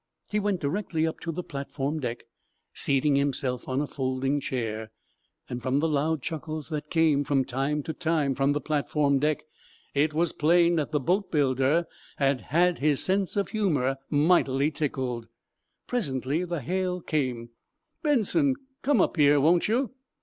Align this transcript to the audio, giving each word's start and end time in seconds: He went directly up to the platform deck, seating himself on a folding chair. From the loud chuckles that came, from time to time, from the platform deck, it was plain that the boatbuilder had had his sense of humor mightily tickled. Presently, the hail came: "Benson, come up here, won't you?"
He 0.29 0.39
went 0.39 0.61
directly 0.61 1.05
up 1.05 1.19
to 1.19 1.31
the 1.31 1.43
platform 1.43 1.99
deck, 1.99 2.23
seating 2.73 3.17
himself 3.17 3.67
on 3.67 3.81
a 3.81 3.85
folding 3.85 4.39
chair. 4.39 4.89
From 5.59 5.77
the 5.79 5.87
loud 5.87 6.23
chuckles 6.23 6.69
that 6.69 6.89
came, 6.89 7.23
from 7.23 7.45
time 7.45 7.83
to 7.83 7.93
time, 7.93 8.33
from 8.33 8.53
the 8.53 8.59
platform 8.61 9.19
deck, 9.19 9.43
it 9.93 10.11
was 10.11 10.33
plain 10.33 10.73
that 10.77 10.89
the 10.91 10.99
boatbuilder 10.99 11.85
had 12.17 12.41
had 12.41 12.79
his 12.79 13.03
sense 13.03 13.35
of 13.37 13.49
humor 13.49 13.97
mightily 14.09 14.71
tickled. 14.71 15.27
Presently, 15.85 16.45
the 16.45 16.61
hail 16.61 16.99
came: 16.99 17.51
"Benson, 18.01 18.55
come 18.81 19.01
up 19.01 19.17
here, 19.17 19.39
won't 19.39 19.67
you?" 19.67 19.91